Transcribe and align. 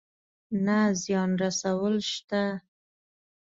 نه 0.65 0.79
زيان 1.01 1.29
رسول 1.43 1.95
شته. 2.11 2.43